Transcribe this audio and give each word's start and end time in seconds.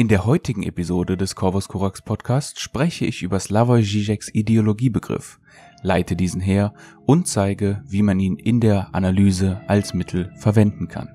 In 0.00 0.08
der 0.08 0.24
heutigen 0.24 0.62
Episode 0.62 1.18
des 1.18 1.34
Corvus 1.34 1.68
Corax 1.68 2.00
Podcast 2.00 2.58
spreche 2.58 3.04
ich 3.04 3.22
über 3.22 3.38
Slavoj 3.38 3.82
Žižeks 3.82 4.30
Ideologiebegriff, 4.32 5.38
leite 5.82 6.16
diesen 6.16 6.40
her 6.40 6.72
und 7.04 7.28
zeige, 7.28 7.82
wie 7.86 8.00
man 8.00 8.18
ihn 8.18 8.36
in 8.36 8.60
der 8.60 8.94
Analyse 8.94 9.60
als 9.66 9.92
Mittel 9.92 10.32
verwenden 10.36 10.88
kann. 10.88 11.10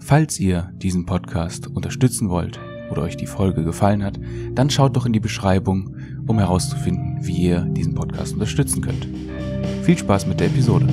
Falls 0.00 0.40
ihr 0.40 0.72
diesen 0.74 1.06
Podcast 1.06 1.68
unterstützen 1.68 2.28
wollt 2.28 2.58
oder 2.90 3.02
euch 3.02 3.16
die 3.16 3.28
Folge 3.28 3.62
gefallen 3.62 4.02
hat, 4.02 4.18
dann 4.52 4.68
schaut 4.68 4.96
doch 4.96 5.06
in 5.06 5.12
die 5.12 5.20
Beschreibung, 5.20 5.94
um 6.26 6.40
herauszufinden, 6.40 7.24
wie 7.24 7.36
ihr 7.36 7.60
diesen 7.60 7.94
Podcast 7.94 8.32
unterstützen 8.32 8.82
könnt. 8.82 9.06
Viel 9.84 9.96
Spaß 9.96 10.26
mit 10.26 10.40
der 10.40 10.48
Episode. 10.48 10.88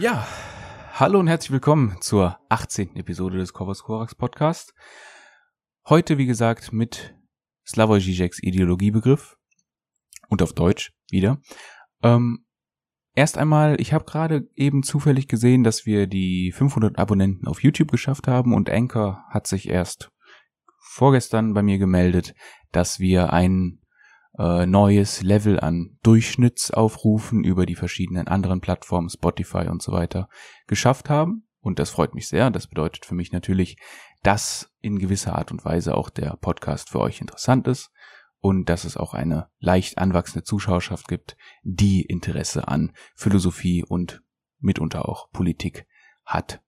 Ja, 0.00 0.28
hallo 0.92 1.18
und 1.18 1.26
herzlich 1.26 1.50
willkommen 1.50 1.96
zur 2.00 2.38
18. 2.50 2.94
Episode 2.94 3.38
des 3.38 3.52
Corvus 3.52 3.82
Corax 3.82 4.14
Podcast. 4.14 4.72
Heute, 5.88 6.18
wie 6.18 6.26
gesagt, 6.26 6.72
mit 6.72 7.16
Slavoj 7.66 7.98
Žižeks 7.98 8.40
Ideologiebegriff 8.40 9.36
und 10.28 10.40
auf 10.40 10.52
Deutsch 10.52 10.92
wieder. 11.10 11.40
Ähm, 12.04 12.46
erst 13.16 13.38
einmal, 13.38 13.80
ich 13.80 13.92
habe 13.92 14.04
gerade 14.04 14.48
eben 14.54 14.84
zufällig 14.84 15.26
gesehen, 15.26 15.64
dass 15.64 15.84
wir 15.84 16.06
die 16.06 16.52
500 16.52 16.96
Abonnenten 16.96 17.48
auf 17.48 17.64
YouTube 17.64 17.90
geschafft 17.90 18.28
haben 18.28 18.54
und 18.54 18.70
Anchor 18.70 19.24
hat 19.30 19.48
sich 19.48 19.68
erst 19.68 20.12
vorgestern 20.78 21.54
bei 21.54 21.62
mir 21.64 21.78
gemeldet, 21.78 22.36
dass 22.70 23.00
wir 23.00 23.32
einen 23.32 23.84
äh, 24.38 24.66
neues 24.66 25.22
Level 25.22 25.58
an 25.60 25.98
Durchschnittsaufrufen 26.02 27.44
über 27.44 27.66
die 27.66 27.74
verschiedenen 27.74 28.28
anderen 28.28 28.60
Plattformen, 28.60 29.10
Spotify 29.10 29.68
und 29.68 29.82
so 29.82 29.92
weiter, 29.92 30.28
geschafft 30.66 31.10
haben. 31.10 31.44
Und 31.60 31.78
das 31.78 31.90
freut 31.90 32.14
mich 32.14 32.28
sehr. 32.28 32.50
Das 32.50 32.68
bedeutet 32.68 33.04
für 33.04 33.14
mich 33.14 33.32
natürlich, 33.32 33.76
dass 34.22 34.72
in 34.80 34.98
gewisser 34.98 35.34
Art 35.34 35.50
und 35.50 35.64
Weise 35.64 35.96
auch 35.96 36.08
der 36.08 36.36
Podcast 36.40 36.90
für 36.90 37.00
euch 37.00 37.20
interessant 37.20 37.66
ist 37.66 37.90
und 38.40 38.68
dass 38.68 38.84
es 38.84 38.96
auch 38.96 39.14
eine 39.14 39.48
leicht 39.58 39.98
anwachsende 39.98 40.44
Zuschauerschaft 40.44 41.08
gibt, 41.08 41.36
die 41.62 42.02
Interesse 42.02 42.68
an 42.68 42.92
Philosophie 43.14 43.84
und 43.84 44.22
mitunter 44.60 45.08
auch 45.08 45.30
Politik 45.30 45.86
hat. 46.24 46.62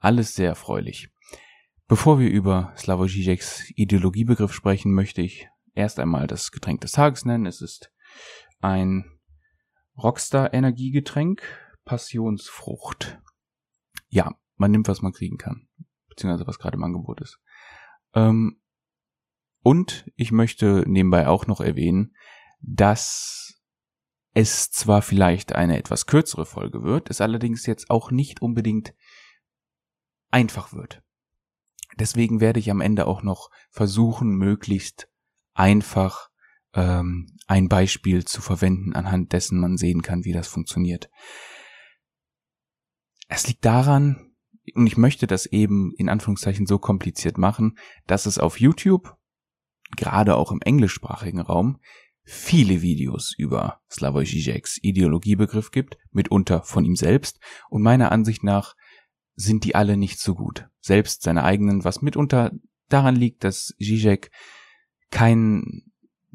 Alles 0.00 0.34
sehr 0.34 0.48
erfreulich. 0.48 1.10
Bevor 1.86 2.18
wir 2.18 2.30
über 2.30 2.72
Slavoj 2.76 3.08
Žižeks 3.08 3.72
Ideologiebegriff 3.76 4.52
sprechen, 4.52 4.92
möchte 4.92 5.22
ich 5.22 5.48
erst 5.74 5.98
einmal 5.98 6.26
das 6.26 6.50
Getränk 6.52 6.80
des 6.80 6.92
Tages 6.92 7.24
nennen. 7.24 7.46
Es 7.46 7.60
ist 7.60 7.92
ein 8.60 9.18
Rockstar-Energiegetränk, 9.96 11.42
Passionsfrucht. 11.84 13.20
Ja, 14.08 14.36
man 14.56 14.70
nimmt, 14.70 14.88
was 14.88 15.02
man 15.02 15.12
kriegen 15.12 15.38
kann, 15.38 15.68
beziehungsweise 16.08 16.46
was 16.46 16.58
gerade 16.58 16.76
im 16.76 16.84
Angebot 16.84 17.20
ist. 17.20 17.40
Ähm, 18.14 18.60
und 19.62 20.10
ich 20.16 20.32
möchte 20.32 20.84
nebenbei 20.86 21.28
auch 21.28 21.46
noch 21.46 21.60
erwähnen, 21.60 22.14
dass 22.60 23.62
es 24.34 24.70
zwar 24.70 25.02
vielleicht 25.02 25.54
eine 25.54 25.78
etwas 25.78 26.06
kürzere 26.06 26.46
Folge 26.46 26.82
wird, 26.82 27.10
es 27.10 27.20
allerdings 27.20 27.66
jetzt 27.66 27.90
auch 27.90 28.10
nicht 28.10 28.40
unbedingt 28.40 28.94
einfach 30.30 30.72
wird. 30.72 31.02
Deswegen 31.98 32.40
werde 32.40 32.58
ich 32.58 32.70
am 32.70 32.80
Ende 32.80 33.06
auch 33.06 33.22
noch 33.22 33.50
versuchen, 33.70 34.30
möglichst 34.36 35.11
einfach 35.54 36.28
ähm, 36.74 37.26
ein 37.46 37.68
Beispiel 37.68 38.24
zu 38.24 38.40
verwenden, 38.40 38.94
anhand 38.94 39.32
dessen 39.32 39.58
man 39.60 39.76
sehen 39.76 40.02
kann, 40.02 40.24
wie 40.24 40.32
das 40.32 40.48
funktioniert. 40.48 41.10
Es 43.28 43.46
liegt 43.46 43.64
daran, 43.64 44.34
und 44.74 44.86
ich 44.86 44.96
möchte 44.96 45.26
das 45.26 45.46
eben 45.46 45.92
in 45.96 46.08
Anführungszeichen 46.08 46.66
so 46.66 46.78
kompliziert 46.78 47.38
machen, 47.38 47.78
dass 48.06 48.26
es 48.26 48.38
auf 48.38 48.60
YouTube, 48.60 49.16
gerade 49.96 50.36
auch 50.36 50.52
im 50.52 50.60
englischsprachigen 50.62 51.40
Raum, 51.40 51.80
viele 52.24 52.82
Videos 52.82 53.34
über 53.36 53.80
Slavoj 53.90 54.24
Žižeks 54.24 54.78
Ideologiebegriff 54.82 55.70
gibt, 55.70 55.98
mitunter 56.10 56.62
von 56.62 56.84
ihm 56.84 56.96
selbst, 56.96 57.40
und 57.68 57.82
meiner 57.82 58.12
Ansicht 58.12 58.44
nach 58.44 58.74
sind 59.34 59.64
die 59.64 59.74
alle 59.74 59.96
nicht 59.96 60.20
so 60.20 60.34
gut. 60.34 60.68
Selbst 60.80 61.22
seine 61.22 61.42
eigenen, 61.44 61.84
was 61.84 62.02
mitunter 62.02 62.52
daran 62.88 63.16
liegt, 63.16 63.44
dass 63.44 63.74
Žižek 63.80 64.30
kein, 65.12 65.84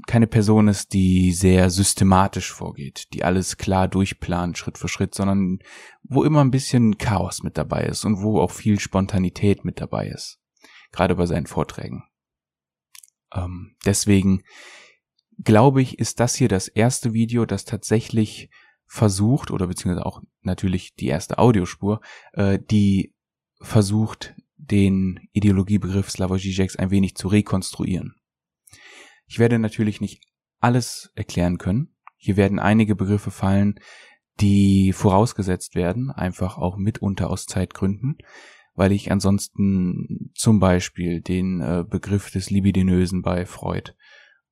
keine 0.05 0.27
Person 0.27 0.69
ist, 0.69 0.93
die 0.93 1.33
sehr 1.33 1.69
systematisch 1.69 2.53
vorgeht, 2.53 3.13
die 3.13 3.25
alles 3.25 3.57
klar 3.57 3.89
durchplant, 3.89 4.57
Schritt 4.57 4.77
für 4.77 4.87
Schritt, 4.87 5.13
sondern 5.13 5.59
wo 6.03 6.23
immer 6.23 6.41
ein 6.41 6.51
bisschen 6.51 6.97
Chaos 6.97 7.43
mit 7.43 7.57
dabei 7.57 7.83
ist 7.83 8.05
und 8.05 8.21
wo 8.21 8.39
auch 8.39 8.51
viel 8.51 8.79
Spontanität 8.79 9.65
mit 9.65 9.81
dabei 9.81 10.07
ist. 10.07 10.39
Gerade 10.93 11.15
bei 11.15 11.25
seinen 11.25 11.47
Vorträgen. 11.47 12.03
Ähm, 13.33 13.75
deswegen 13.85 14.43
glaube 15.43 15.81
ich, 15.81 15.99
ist 15.99 16.19
das 16.19 16.35
hier 16.35 16.47
das 16.47 16.67
erste 16.67 17.13
Video, 17.13 17.45
das 17.45 17.65
tatsächlich 17.65 18.49
versucht, 18.85 19.51
oder 19.51 19.67
beziehungsweise 19.67 20.05
auch 20.05 20.21
natürlich 20.41 20.95
die 20.95 21.07
erste 21.07 21.37
Audiospur, 21.37 21.99
äh, 22.33 22.57
die 22.57 23.13
versucht, 23.59 24.35
den 24.55 25.27
Ideologiebegriff 25.33 26.09
Slavoj 26.09 26.39
Žižeks 26.39 26.77
ein 26.77 26.91
wenig 26.91 27.15
zu 27.15 27.27
rekonstruieren. 27.27 28.15
Ich 29.27 29.39
werde 29.39 29.59
natürlich 29.59 30.01
nicht 30.01 30.23
alles 30.59 31.11
erklären 31.15 31.57
können. 31.57 31.95
Hier 32.15 32.37
werden 32.37 32.59
einige 32.59 32.95
Begriffe 32.95 33.31
fallen, 33.31 33.79
die 34.39 34.93
vorausgesetzt 34.93 35.75
werden, 35.75 36.11
einfach 36.11 36.57
auch 36.57 36.77
mitunter 36.77 37.29
aus 37.29 37.45
Zeitgründen, 37.45 38.17
weil 38.73 38.91
ich 38.91 39.11
ansonsten 39.11 40.31
zum 40.35 40.59
Beispiel 40.59 41.21
den 41.21 41.61
äh, 41.61 41.83
Begriff 41.87 42.31
des 42.31 42.49
Libidinösen 42.49 43.21
bei 43.21 43.45
Freud 43.45 43.93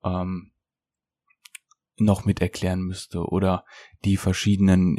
ähm, 0.03 0.51
noch 1.97 2.25
mit 2.25 2.41
erklären 2.41 2.81
müsste 2.81 3.25
oder 3.25 3.65
die 4.03 4.17
verschiedenen 4.17 4.97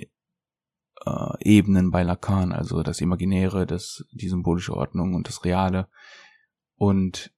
äh, 1.05 1.35
Ebenen 1.41 1.91
bei 1.91 2.03
Lacan, 2.03 2.53
also 2.53 2.83
das 2.83 3.01
Imaginäre, 3.01 3.67
das, 3.67 4.05
die 4.13 4.29
symbolische 4.29 4.75
Ordnung 4.75 5.15
und 5.15 5.29
das 5.29 5.45
Reale 5.45 5.89
und 6.77 7.33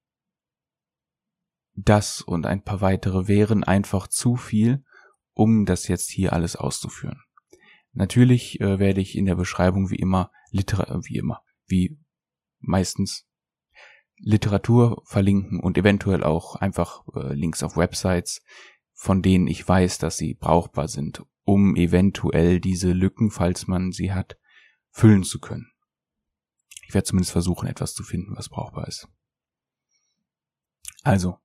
das 1.84 2.21
und 2.21 2.47
ein 2.47 2.62
paar 2.62 2.81
weitere 2.81 3.28
wären 3.28 3.65
einfach 3.65 4.09
zu 4.09 4.37
viel, 4.37 4.84
um 5.34 5.65
das 5.65 5.89
jetzt 5.89 6.11
hier 6.11 6.33
alles 6.33 6.56
auszuführen. 6.56 7.22
Natürlich 7.93 8.61
äh, 8.61 8.78
werde 8.78 9.00
ich 9.00 9.16
in 9.16 9.27
der 9.27 9.34
Beschreibung 9.34 9.91
wie 9.91 9.97
immer 9.97 10.31
Liter 10.50 10.88
äh, 10.91 11.00
wie 11.05 11.17
immer, 11.17 11.43
wie 11.67 11.99
meistens 12.59 13.27
Literatur 14.17 15.03
verlinken 15.06 15.61
und 15.61 15.78
eventuell 15.78 16.25
auch 16.25 16.56
einfach 16.56 17.05
äh, 17.15 17.34
Links 17.34 17.62
auf 17.62 17.77
Websites, 17.77 18.43
von 18.93 19.22
denen 19.22 19.47
ich 19.47 19.67
weiß, 19.67 19.99
dass 19.99 20.17
sie 20.17 20.34
brauchbar 20.34 20.88
sind, 20.88 21.25
um 21.44 21.77
eventuell 21.77 22.61
diese 22.61 22.93
Lücken, 22.93 23.31
falls 23.31 23.69
man 23.69 23.93
sie 23.93 24.12
hat, 24.12 24.37
füllen 24.91 25.22
zu 25.22 25.38
können. 25.38 25.71
Ich 26.87 26.94
werde 26.94 27.05
zumindest 27.05 27.33
versuchen, 27.33 27.69
etwas 27.69 27.94
zu 27.94 28.03
finden, 28.03 28.34
was 28.37 28.49
brauchbar 28.49 28.88
ist. 28.88 29.09
Also, 31.05 31.38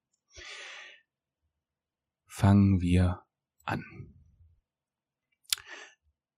fangen 2.33 2.81
wir 2.81 3.21
an. 3.63 3.83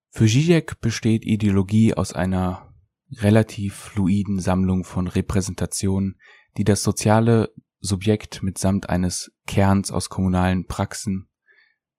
Für 0.10 0.28
Zizek 0.28 0.82
besteht 0.82 1.26
Ideologie 1.26 1.94
aus 1.94 2.12
einer 2.12 2.74
relativ 3.12 3.76
fluiden 3.76 4.42
Sammlung 4.42 4.84
von 4.84 5.08
Repräsentationen, 5.08 6.20
die 6.58 6.66
das 6.66 6.84
soziale 6.84 7.54
Subjekt 7.80 8.44
mitsamt 8.44 8.90
eines 8.90 9.32
Kerns 9.48 9.90
aus 9.90 10.10
kommunalen 10.10 10.68
Praxen, 10.68 11.30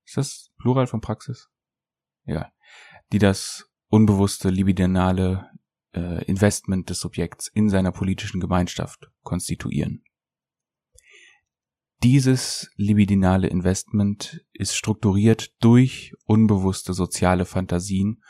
ist 0.05 0.19
das 0.19 0.51
Plural 0.59 0.87
von 0.87 1.01
Praxis? 1.01 1.49
Ja, 2.27 2.53
die 3.13 3.19
das 3.19 3.71
unbewusste 3.89 4.51
libidinale 4.51 5.51
äh, 5.95 6.23
Investment 6.27 6.91
des 6.91 7.01
Subjekts 7.01 7.49
in 7.49 7.71
seiner 7.71 7.93
politischen 7.93 8.41
Gemeinschaft 8.41 9.11
konstituieren. 9.23 10.05
Dieses 12.03 12.71
libidinale 12.77 13.49
Investment 13.49 14.45
ist 14.53 14.75
strukturiert 14.75 15.55
durch 15.61 16.15
unbewusste 16.27 16.93
soziale 16.93 17.47
Fantasien 17.47 18.23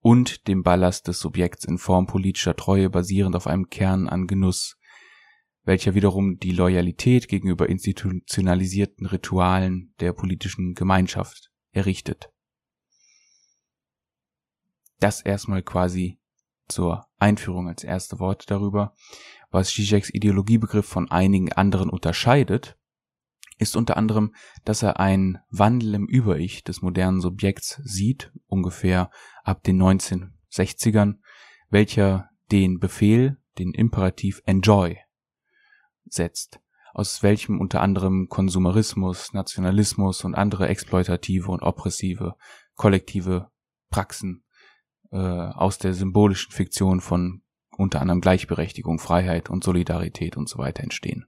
und 0.00 0.48
dem 0.48 0.62
Ballast 0.62 1.06
des 1.08 1.20
Subjekts 1.20 1.64
in 1.64 1.78
Form 1.78 2.06
politischer 2.06 2.56
Treue 2.56 2.90
basierend 2.90 3.36
auf 3.36 3.46
einem 3.46 3.68
Kern 3.68 4.08
an 4.08 4.26
Genuss, 4.26 4.76
welcher 5.64 5.94
wiederum 5.94 6.38
die 6.38 6.52
Loyalität 6.52 7.28
gegenüber 7.28 7.68
institutionalisierten 7.68 9.06
Ritualen 9.06 9.94
der 10.00 10.12
politischen 10.12 10.74
Gemeinschaft 10.74 11.52
errichtet. 11.72 12.30
Das 14.98 15.20
erstmal 15.20 15.62
quasi 15.62 16.18
zur 16.68 17.06
Einführung 17.18 17.68
als 17.68 17.84
erste 17.84 18.18
Worte 18.18 18.46
darüber. 18.46 18.94
Was 19.50 19.70
Zizeks 19.70 20.10
Ideologiebegriff 20.12 20.86
von 20.86 21.10
einigen 21.10 21.52
anderen 21.52 21.88
unterscheidet, 21.90 22.76
ist 23.58 23.76
unter 23.76 23.96
anderem, 23.96 24.34
dass 24.64 24.82
er 24.82 25.00
einen 25.00 25.38
Wandel 25.50 25.94
im 25.94 26.06
Über-Ich 26.06 26.64
des 26.64 26.82
modernen 26.82 27.20
Subjekts 27.20 27.80
sieht, 27.84 28.32
ungefähr 28.46 29.10
ab 29.44 29.62
den 29.62 29.82
1960ern, 29.82 31.16
welcher 31.70 32.30
den 32.52 32.78
Befehl, 32.78 33.38
den 33.58 33.72
Imperativ 33.72 34.42
Enjoy 34.44 34.98
setzt, 36.04 36.60
aus 36.92 37.22
welchem 37.22 37.60
unter 37.60 37.80
anderem 37.80 38.28
Konsumerismus, 38.28 39.32
Nationalismus 39.32 40.24
und 40.24 40.34
andere 40.34 40.68
exploitative 40.68 41.50
und 41.50 41.62
oppressive 41.62 42.36
kollektive 42.74 43.50
Praxen 43.90 44.44
äh, 45.10 45.16
aus 45.16 45.78
der 45.78 45.94
symbolischen 45.94 46.52
Fiktion 46.52 47.00
von 47.00 47.42
unter 47.76 48.00
anderem 48.00 48.20
Gleichberechtigung, 48.20 48.98
Freiheit 48.98 49.50
und 49.50 49.64
Solidarität 49.64 50.36
und 50.36 50.48
so 50.48 50.58
weiter 50.58 50.82
entstehen. 50.82 51.26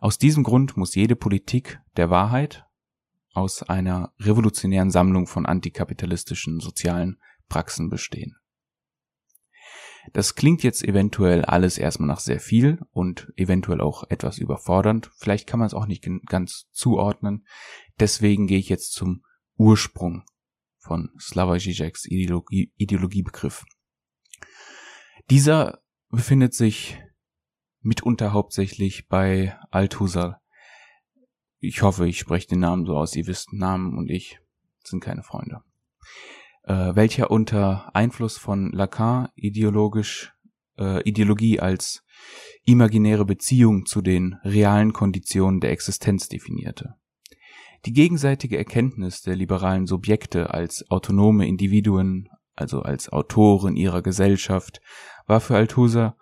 Aus 0.00 0.18
diesem 0.18 0.44
Grund 0.44 0.76
muss 0.76 0.94
jede 0.94 1.16
Politik 1.16 1.80
der 1.96 2.10
Wahrheit 2.10 2.66
aus 3.32 3.62
einer 3.62 4.12
revolutionären 4.18 4.90
Sammlung 4.90 5.26
von 5.26 5.46
antikapitalistischen 5.46 6.60
sozialen 6.60 7.18
Praxen 7.48 7.88
bestehen. 7.88 8.36
Das 10.12 10.34
klingt 10.34 10.62
jetzt 10.62 10.82
eventuell 10.82 11.44
alles 11.44 11.76
erstmal 11.76 12.08
nach 12.08 12.20
sehr 12.20 12.40
viel 12.40 12.80
und 12.90 13.32
eventuell 13.36 13.80
auch 13.80 14.04
etwas 14.08 14.38
überfordernd. 14.38 15.10
Vielleicht 15.16 15.46
kann 15.46 15.58
man 15.60 15.66
es 15.66 15.74
auch 15.74 15.86
nicht 15.86 16.08
ganz 16.26 16.68
zuordnen. 16.72 17.46
Deswegen 18.00 18.46
gehe 18.46 18.58
ich 18.58 18.68
jetzt 18.68 18.92
zum 18.92 19.22
Ursprung 19.56 20.24
von 20.78 21.10
Slavoj 21.20 21.58
Žižeks 21.58 22.06
Ideologie, 22.06 22.72
Ideologiebegriff. 22.76 23.64
Dieser 25.30 25.82
befindet 26.08 26.54
sich 26.54 26.98
mitunter 27.80 28.32
hauptsächlich 28.32 29.08
bei 29.08 29.56
Althusser. 29.70 30.40
Ich 31.60 31.82
hoffe, 31.82 32.06
ich 32.06 32.18
spreche 32.18 32.48
den 32.48 32.60
Namen 32.60 32.86
so 32.86 32.96
aus. 32.96 33.16
Ihr 33.16 33.26
wisst, 33.26 33.52
Namen 33.52 33.96
und 33.96 34.10
ich 34.10 34.38
sind 34.84 35.02
keine 35.02 35.22
Freunde. 35.22 35.62
Äh, 36.64 36.94
welcher 36.94 37.30
unter 37.30 37.94
Einfluss 37.94 38.38
von 38.38 38.70
Lacan 38.72 39.28
ideologisch 39.34 40.32
äh, 40.78 41.02
Ideologie 41.02 41.60
als 41.60 42.04
imaginäre 42.64 43.24
Beziehung 43.24 43.86
zu 43.86 44.00
den 44.00 44.36
realen 44.44 44.92
Konditionen 44.92 45.60
der 45.60 45.72
Existenz 45.72 46.28
definierte. 46.28 46.94
Die 47.86 47.92
gegenseitige 47.92 48.58
Erkenntnis 48.58 49.22
der 49.22 49.36
liberalen 49.36 49.86
Subjekte 49.86 50.52
als 50.52 50.84
autonome 50.90 51.46
Individuen, 51.46 52.28
also 52.54 52.82
als 52.82 53.08
Autoren 53.10 53.76
ihrer 53.76 54.02
Gesellschaft, 54.02 54.80
war 55.26 55.40
für 55.40 55.56
Althusser 55.56 56.16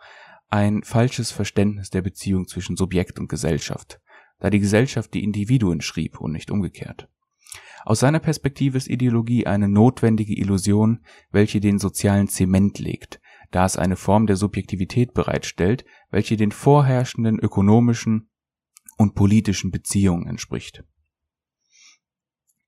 ein 0.49 0.83
falsches 0.83 1.31
Verständnis 1.31 1.91
der 1.91 2.03
Beziehung 2.03 2.47
zwischen 2.47 2.77
Subjekt 2.77 3.19
und 3.19 3.29
Gesellschaft, 3.29 4.01
da 4.39 4.51
die 4.51 4.61
Gesellschaft 4.61 5.13
die 5.15 5.25
Individuen 5.25 5.81
schrieb 5.81 6.21
und 6.21 6.33
nicht 6.33 6.51
umgekehrt. 6.51 7.09
Aus 7.85 8.01
seiner 8.01 8.19
Perspektive 8.19 8.77
ist 8.77 8.89
Ideologie 8.89 9.47
eine 9.47 9.69
notwendige 9.69 10.37
Illusion, 10.37 11.05
welche 11.31 11.61
den 11.61 11.79
sozialen 11.79 12.29
Zement 12.29 12.79
legt, 12.79 13.21
da 13.53 13.65
es 13.65 13.77
eine 13.77 13.97
Form 13.97 14.27
der 14.27 14.37
Subjektivität 14.37 15.15
bereitstellt, 15.15 15.85
welche 16.11 16.37
den 16.37 16.51
vorherrschenden 16.51 17.39
ökonomischen 17.39 18.29
und 18.97 19.15
politischen 19.15 19.71
Beziehungen 19.71 20.27
entspricht. 20.27 20.83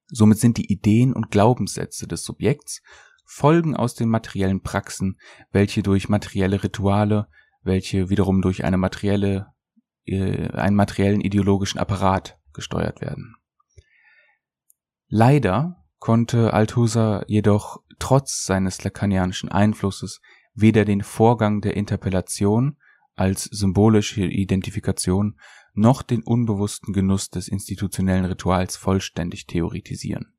Somit 0.07 0.39
sind 0.39 0.57
die 0.57 0.73
Ideen 0.73 1.13
und 1.13 1.31
Glaubenssätze 1.31 2.07
des 2.07 2.23
Subjekts 2.23 2.81
Folgen 3.31 3.77
aus 3.77 3.95
den 3.95 4.09
materiellen 4.09 4.63
Praxen, 4.63 5.19
welche 5.53 5.83
durch 5.83 6.09
materielle 6.09 6.63
Rituale, 6.65 7.29
welche 7.69 8.11
wiederum 8.11 8.43
durch 8.43 8.65
eine 8.65 8.77
materielle, 8.77 9.53
äh, 10.07 10.49
einen 10.49 10.75
materiellen 10.75 11.21
ideologischen 11.21 11.79
Apparat 11.79 12.37
gesteuert 12.53 13.01
werden. 13.01 13.37
Leider 15.07 15.85
konnte 16.01 16.53
Althusser 16.53 17.25
jedoch 17.29 17.83
trotz 18.01 18.45
seines 18.45 18.83
lacanianischen 18.83 19.49
Einflusses 19.49 20.21
weder 20.55 20.85
den 20.85 21.03
Vorgang 21.03 21.61
der 21.61 21.77
Interpellation 21.77 22.77
als 23.15 23.45
symbolische 23.45 24.25
Identifikation 24.25 25.39
noch 25.75 26.03
den 26.03 26.23
unbewussten 26.23 26.93
Genuss 26.93 27.31
des 27.31 27.49
institutionellen 27.49 28.25
Rituals 28.25 28.77
vollständig 28.77 29.47
theoretisieren. 29.47 30.38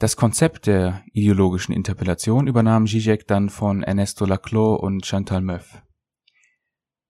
Das 0.00 0.14
Konzept 0.14 0.68
der 0.68 1.02
ideologischen 1.12 1.74
Interpellation 1.74 2.46
übernahm 2.46 2.86
Zizek 2.86 3.26
dann 3.26 3.50
von 3.50 3.82
Ernesto 3.82 4.26
Laclau 4.26 4.76
und 4.76 5.04
Chantal 5.04 5.42
Mouffe. 5.42 5.82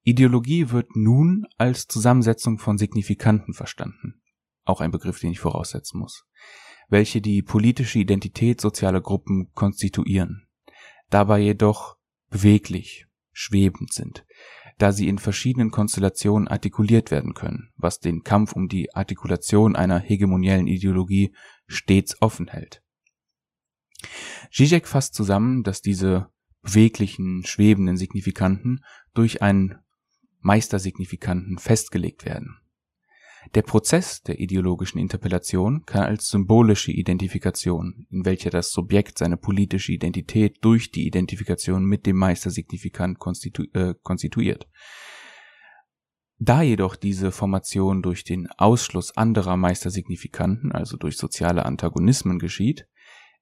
Ideologie 0.05 0.71
wird 0.71 0.97
nun 0.97 1.47
als 1.59 1.87
Zusammensetzung 1.87 2.59
von 2.59 2.79
Signifikanten 2.79 3.53
verstanden, 3.53 4.23
auch 4.65 4.81
ein 4.81 4.91
Begriff, 4.91 5.21
den 5.21 5.33
ich 5.33 5.39
voraussetzen 5.39 6.01
muss, 6.01 6.25
welche 6.89 7.21
die 7.21 7.43
politische 7.43 7.99
Identität 7.99 8.59
sozialer 8.59 9.03
Gruppen 9.03 9.53
konstituieren, 9.53 10.49
dabei 11.11 11.41
jedoch 11.41 11.99
beweglich, 12.31 13.07
schwebend 13.33 13.93
sind, 13.93 14.25
da 14.79 14.93
sie 14.93 15.09
in 15.09 15.19
verschiedenen 15.19 15.71
Konstellationen 15.71 16.49
artikuliert 16.49 17.11
werden 17.11 17.35
können, 17.35 17.69
was 17.77 18.01
den 18.01 18.23
Kampf 18.23 18.55
um 18.55 18.69
die 18.69 18.95
Artikulation 18.95 19.77
einer 19.77 19.99
hegemoniellen 19.99 20.69
Ideologie 20.69 21.35
stets 21.69 22.21
offen 22.21 22.49
hält. 22.49 22.83
Zizek 24.51 24.89
fasst 24.89 25.15
zusammen, 25.15 25.63
dass 25.63 25.83
diese 25.83 26.31
beweglichen, 26.63 27.45
schwebenden 27.45 27.97
Signifikanten 27.97 28.85
durch 29.15 29.43
einen 29.43 29.79
Meistersignifikanten 30.41 31.59
festgelegt 31.59 32.25
werden. 32.25 32.59
Der 33.55 33.63
Prozess 33.63 34.23
der 34.23 34.41
ideologischen 34.41 34.99
Interpellation 34.99 35.85
kann 35.87 36.03
als 36.03 36.29
symbolische 36.29 36.93
Identifikation, 36.93 38.07
in 38.11 38.25
welcher 38.25 38.51
das 38.51 38.73
Subjekt 38.73 39.19
seine 39.19 39.37
politische 39.37 39.93
Identität 39.93 40.59
durch 40.61 40.91
die 40.91 41.07
Identifikation 41.07 41.85
mit 41.85 42.05
dem 42.05 42.17
Meistersignifikant 42.17 43.19
konstitu 43.19 43.65
äh, 43.73 43.95
konstituiert. 44.03 44.69
Da 46.39 46.63
jedoch 46.63 46.95
diese 46.95 47.33
Formation 47.33 48.01
durch 48.01 48.23
den 48.23 48.49
Ausschluss 48.59 49.17
anderer 49.17 49.57
Meistersignifikanten, 49.57 50.71
also 50.71 50.97
durch 50.97 51.17
soziale 51.17 51.67
Antagonismen 51.67 52.39
geschieht, 52.39 52.87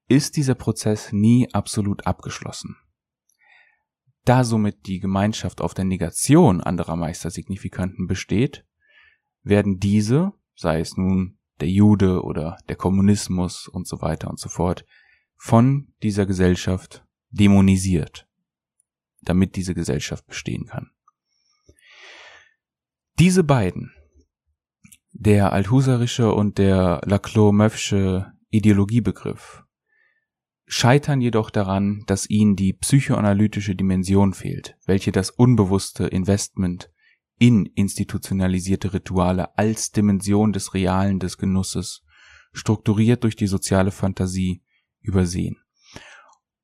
ist 0.09 0.37
dieser 0.37 0.55
Prozess 0.55 1.13
nie 1.13 1.53
absolut 1.53 2.07
abgeschlossen. 2.07 2.77
Da 4.25 4.45
somit 4.45 4.87
die 4.87 4.99
Gemeinschaft 4.99 5.61
auf 5.61 5.75
der 5.75 5.85
Negation 5.85 6.61
anderer 6.61 6.97
Meistersignifikanten 6.97 8.07
besteht, 8.07 8.65
werden 9.43 9.79
diese, 9.79 10.33
sei 10.55 10.81
es 10.81 10.97
nun 10.97 11.39
der 11.61 11.69
Jude 11.69 12.23
oder 12.23 12.59
der 12.69 12.77
Kommunismus 12.77 13.69
und 13.69 13.87
so 13.87 14.01
weiter 14.01 14.29
und 14.31 14.41
so 14.41 14.49
fort, 14.49 14.85
von 15.37 15.93
dieser 16.03 16.27
Gesellschaft 16.27 17.05
dämonisiert, 17.31 18.27
damit 19.21 19.55
diese 19.55 19.75
Gesellschaft 19.75 20.27
bestehen 20.27 20.67
kann. 20.67 20.91
Diese 23.19 23.45
beiden, 23.45 23.93
der 25.13 25.55
althuserische 25.55 26.35
und 26.35 26.59
der 26.59 27.01
Laclos-Möffsche 27.07 28.31
Ideologiebegriff, 28.51 29.65
scheitern 30.67 31.23
jedoch 31.23 31.49
daran, 31.49 32.05
dass 32.07 32.29
ihnen 32.29 32.57
die 32.57 32.75
psychoanalytische 32.75 33.75
Dimension 33.75 34.35
fehlt, 34.35 34.77
welche 34.85 35.13
das 35.13 35.31
unbewusste 35.31 36.07
Investment 36.07 36.93
in 37.39 37.65
institutionalisierte 37.65 38.93
Rituale 38.93 39.57
als 39.57 39.93
Dimension 39.93 40.53
des 40.53 40.75
Realen 40.75 41.19
des 41.19 41.39
Genusses, 41.39 42.03
strukturiert 42.53 43.25
durch 43.25 43.37
die 43.37 43.47
soziale 43.47 43.93
Fantasie, 43.93 44.63
übersehen. 45.01 45.57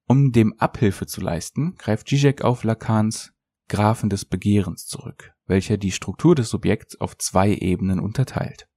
Um 0.07 0.33
dem 0.33 0.53
Abhilfe 0.59 1.07
zu 1.07 1.23
leisten, 1.23 1.77
greift 1.77 2.11
Zizek 2.11 2.43
auf 2.43 2.63
Lacans 2.63 3.33
Graphen 3.69 4.11
des 4.11 4.27
Begehrens 4.27 4.87
zurück, 4.87 5.33
welcher 5.53 5.77
die 5.77 5.93
Struktur 5.93 6.35
des 6.35 6.49
Subjekts 6.49 6.99
auf 6.99 7.19
zwei 7.19 7.53
Ebenen 7.53 8.01
unterteilt. 8.01 8.69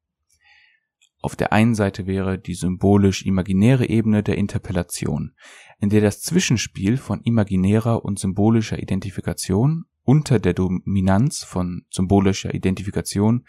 Auf 1.22 1.38
der 1.38 1.53
einen 1.53 1.74
Seite 1.74 2.05
wäre 2.05 2.38
die 2.38 2.53
symbolisch-imaginäre 2.53 3.88
Ebene 3.88 4.24
der 4.24 4.38
Interpellation, 4.38 5.34
in 5.79 5.89
der 5.89 6.01
das 6.01 6.20
Zwischenspiel 6.20 6.98
von 6.98 7.22
imaginärer 7.22 8.03
und 8.03 8.20
symbolischer 8.20 8.77
Identifikation 8.77 9.86
unter 10.03 10.38
der 10.38 10.53
Dominanz 10.53 11.46
von 11.46 11.86
symbolischer 11.89 12.53
Identifikation 12.53 13.46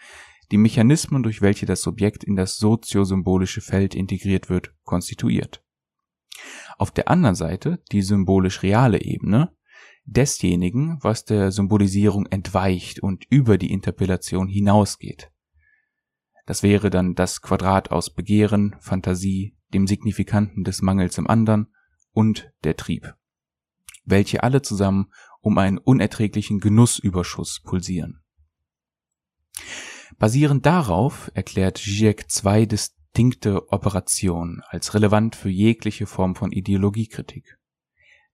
die 0.53 0.57
Mechanismen, 0.57 1.21
durch 1.21 1.41
welche 1.41 1.65
das 1.65 1.81
Subjekt 1.81 2.23
in 2.23 2.37
das 2.37 2.55
soziosymbolische 2.55 3.59
Feld 3.59 3.93
integriert 3.93 4.49
wird, 4.49 4.73
konstituiert. 4.83 5.61
Auf 6.77 6.91
der 6.91 7.09
anderen 7.09 7.35
Seite 7.35 7.83
die 7.91 8.01
symbolisch-reale 8.01 9.01
Ebene 9.01 9.51
desjenigen, 10.07 10.97
was 11.01 11.25
der 11.25 11.51
Symbolisierung 11.51 12.25
entweicht 12.25 12.99
und 12.99 13.25
über 13.29 13.57
die 13.57 13.71
Interpellation 13.71 14.47
hinausgeht. 14.47 15.29
Das 16.45 16.63
wäre 16.63 16.89
dann 16.89 17.13
das 17.13 17.41
Quadrat 17.41 17.91
aus 17.91 18.09
Begehren, 18.09 18.75
Fantasie, 18.79 19.55
dem 19.73 19.85
Signifikanten 19.85 20.63
des 20.63 20.81
Mangels 20.81 21.17
im 21.17 21.27
anderen 21.27 21.73
und 22.13 22.51
der 22.63 22.77
Trieb, 22.77 23.15
welche 24.05 24.43
alle 24.43 24.61
zusammen 24.61 25.11
um 25.41 25.57
einen 25.57 25.77
unerträglichen 25.77 26.59
Genussüberschuss 26.59 27.61
pulsieren. 27.63 28.23
Basierend 30.17 30.65
darauf 30.65 31.29
erklärt 31.33 31.77
Zizek 31.77 32.31
zwei 32.31 32.65
distinkte 32.65 33.71
Operationen 33.71 34.61
als 34.69 34.93
relevant 34.93 35.35
für 35.35 35.49
jegliche 35.49 36.07
Form 36.07 36.35
von 36.35 36.51
Ideologiekritik. 36.51 37.59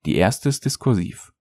Die 0.06 0.16
erste 0.16 0.50
ist 0.50 0.66
diskursiv. 0.66 1.33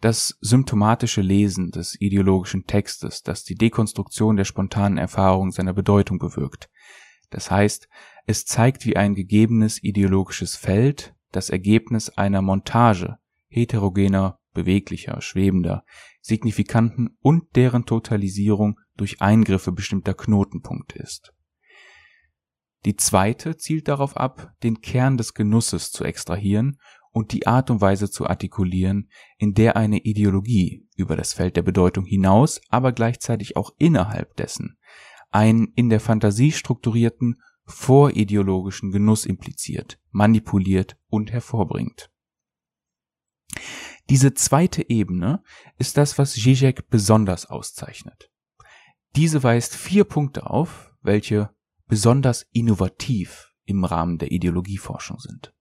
Das 0.00 0.36
symptomatische 0.40 1.22
Lesen 1.22 1.70
des 1.70 2.00
ideologischen 2.00 2.66
Textes, 2.66 3.22
das 3.22 3.44
die 3.44 3.54
Dekonstruktion 3.54 4.36
der 4.36 4.44
spontanen 4.44 4.98
Erfahrung 4.98 5.52
seiner 5.52 5.72
Bedeutung 5.72 6.18
bewirkt. 6.18 6.68
Das 7.30 7.50
heißt, 7.50 7.88
es 8.26 8.44
zeigt, 8.44 8.84
wie 8.84 8.96
ein 8.96 9.14
gegebenes 9.14 9.82
ideologisches 9.82 10.56
Feld 10.56 11.14
das 11.32 11.50
Ergebnis 11.50 12.10
einer 12.10 12.42
Montage 12.42 13.18
heterogener, 13.48 14.38
beweglicher, 14.52 15.20
schwebender, 15.20 15.84
signifikanten 16.20 17.16
und 17.20 17.56
deren 17.56 17.86
Totalisierung 17.86 18.78
durch 18.96 19.20
Eingriffe 19.20 19.72
bestimmter 19.72 20.14
Knotenpunkte 20.14 20.98
ist. 20.98 21.32
Die 22.84 22.96
zweite 22.96 23.56
zielt 23.56 23.88
darauf 23.88 24.16
ab, 24.16 24.52
den 24.62 24.80
Kern 24.80 25.16
des 25.16 25.34
Genusses 25.34 25.90
zu 25.90 26.04
extrahieren 26.04 26.78
und 27.16 27.32
die 27.32 27.46
Art 27.46 27.70
und 27.70 27.80
Weise 27.80 28.10
zu 28.10 28.26
artikulieren, 28.26 29.08
in 29.38 29.54
der 29.54 29.74
eine 29.74 30.00
Ideologie 30.00 30.86
über 30.96 31.16
das 31.16 31.32
Feld 31.32 31.56
der 31.56 31.62
Bedeutung 31.62 32.04
hinaus, 32.04 32.60
aber 32.68 32.92
gleichzeitig 32.92 33.56
auch 33.56 33.70
innerhalb 33.78 34.36
dessen, 34.36 34.76
einen 35.30 35.68
in 35.76 35.88
der 35.88 36.00
Fantasie 36.00 36.52
strukturierten, 36.52 37.40
vorideologischen 37.64 38.90
Genuss 38.90 39.24
impliziert, 39.24 39.98
manipuliert 40.10 40.98
und 41.08 41.32
hervorbringt. 41.32 42.10
Diese 44.10 44.34
zweite 44.34 44.90
Ebene 44.90 45.42
ist 45.78 45.96
das, 45.96 46.18
was 46.18 46.34
Zizek 46.34 46.90
besonders 46.90 47.46
auszeichnet. 47.46 48.30
Diese 49.14 49.42
weist 49.42 49.74
vier 49.74 50.04
Punkte 50.04 50.50
auf, 50.50 50.92
welche 51.00 51.48
besonders 51.86 52.46
innovativ 52.52 53.54
im 53.64 53.86
Rahmen 53.86 54.18
der 54.18 54.32
Ideologieforschung 54.32 55.18
sind. 55.18 55.55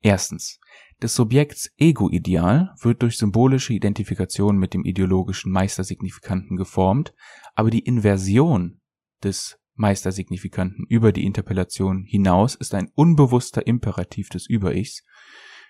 Erstens. 0.00 0.58
Des 1.02 1.14
Subjekts 1.14 1.70
Ego-Ideal 1.78 2.74
wird 2.80 3.02
durch 3.02 3.16
symbolische 3.16 3.72
Identifikation 3.72 4.58
mit 4.58 4.74
dem 4.74 4.84
ideologischen 4.84 5.50
Meistersignifikanten 5.50 6.56
geformt, 6.56 7.14
aber 7.54 7.70
die 7.70 7.80
Inversion 7.80 8.80
des 9.22 9.58
Meistersignifikanten 9.74 10.84
über 10.88 11.12
die 11.12 11.24
Interpellation 11.24 12.04
hinaus 12.04 12.54
ist 12.54 12.74
ein 12.74 12.90
unbewusster 12.94 13.66
Imperativ 13.66 14.28
des 14.28 14.46
Über-Ichs 14.46 15.04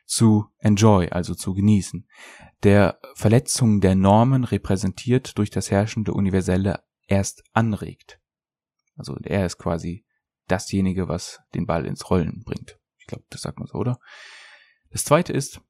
zu 0.04 0.46
enjoy, 0.58 1.08
also 1.10 1.37
zu 1.37 1.54
genießen, 1.54 2.08
der 2.64 2.99
Verletzung 3.14 3.80
der 3.80 3.94
Normen 3.94 4.42
repräsentiert 4.42 5.38
durch 5.38 5.50
das 5.50 5.70
herrschende 5.70 6.12
Universelle 6.12 6.82
erst 7.06 7.44
anregt. 7.52 8.20
Also 8.96 9.16
er 9.22 9.46
ist 9.46 9.58
quasi 9.58 10.04
dasjenige, 10.49 11.06
was 11.06 11.38
den 11.54 11.66
Ball 11.66 11.87
ins 11.87 12.10
Rollen 12.10 12.42
bringt 12.44 12.79
glaube, 13.10 13.24
das 13.30 13.42
sagt 13.42 13.58
man 13.58 13.68
so, 13.68 13.74
oder? 13.74 14.00
Das 14.90 15.04
zweite 15.04 15.32
ist 15.32 15.60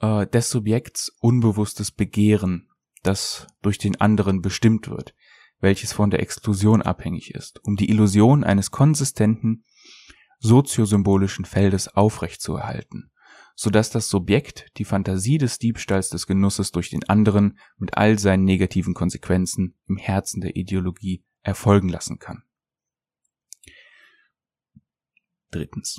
äh, 0.00 0.26
des 0.26 0.50
Subjekts 0.50 1.12
unbewusstes 1.20 1.90
Begehren, 1.90 2.68
das 3.02 3.46
durch 3.62 3.78
den 3.78 4.00
anderen 4.00 4.42
bestimmt 4.42 4.88
wird, 4.88 5.14
welches 5.60 5.92
von 5.92 6.10
der 6.10 6.20
Exklusion 6.20 6.82
abhängig 6.82 7.34
ist, 7.34 7.64
um 7.64 7.76
die 7.76 7.90
Illusion 7.90 8.44
eines 8.44 8.70
konsistenten 8.70 9.64
soziosymbolischen 10.40 11.44
Feldes 11.44 11.88
aufrechtzuerhalten, 11.88 13.10
so 13.54 13.70
dass 13.70 13.90
das 13.90 14.08
Subjekt 14.08 14.68
die 14.78 14.84
Fantasie 14.84 15.38
des 15.38 15.58
Diebstahls 15.58 16.10
des 16.10 16.26
Genusses 16.26 16.70
durch 16.70 16.90
den 16.90 17.08
anderen 17.08 17.58
mit 17.76 17.96
all 17.96 18.18
seinen 18.18 18.44
negativen 18.44 18.94
Konsequenzen 18.94 19.76
im 19.88 19.96
Herzen 19.96 20.40
der 20.40 20.56
Ideologie 20.56 21.24
erfolgen 21.42 21.88
lassen 21.88 22.18
kann. 22.18 22.44
Drittens. 25.50 25.98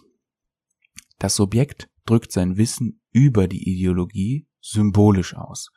Das 1.19 1.35
Subjekt 1.35 1.89
drückt 2.05 2.31
sein 2.31 2.57
Wissen 2.57 3.01
über 3.11 3.47
die 3.47 3.69
Ideologie 3.69 4.47
symbolisch 4.61 5.35
aus 5.35 5.71